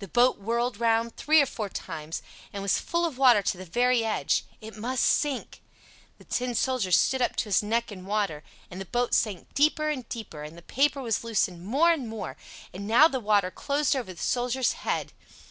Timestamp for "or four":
1.40-1.70